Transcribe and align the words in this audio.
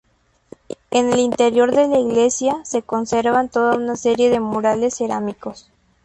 En 0.89 1.13
el 1.13 1.19
interior 1.19 1.75
de 1.75 1.87
la 1.87 1.99
Iglesia 1.99 2.65
se 2.65 2.81
conservan 2.81 3.49
toda 3.49 3.75
una 3.75 3.95
serie 3.95 4.31
de 4.31 4.39
murales 4.39 4.95
cerámicos. 4.95 5.69